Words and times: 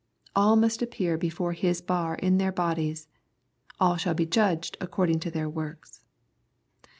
All 0.35 0.55
must 0.55 0.81
appear 0.81 1.15
before 1.15 1.53
His 1.53 1.79
bar 1.79 2.15
in 2.15 2.39
their 2.39 2.51
bodies. 2.51 3.07
All 3.79 3.97
shall 3.97 4.15
be 4.15 4.25
judged 4.25 4.75
according 4.81 5.19
to 5.19 5.29
their 5.29 5.47
works. 5.47 6.01